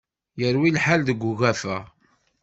[0.39, 1.77] Yerwi lḥal deg ugafa.